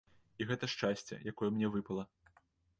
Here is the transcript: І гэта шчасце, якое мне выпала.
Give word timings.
І 0.39 0.47
гэта 0.51 0.69
шчасце, 0.75 1.19
якое 1.35 1.53
мне 1.53 1.73
выпала. 1.79 2.03